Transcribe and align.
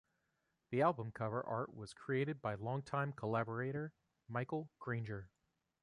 The 0.71 0.81
album 0.81 1.11
cover 1.11 1.45
art 1.45 1.75
was 1.75 1.93
created 1.93 2.41
by 2.41 2.55
long-time 2.55 3.13
collaborator 3.13 3.93
Michel 4.27 4.67
Granger. 4.79 5.29